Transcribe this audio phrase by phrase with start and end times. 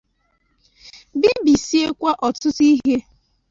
[1.19, 2.97] bibisiekwa ọtụtụ ihe.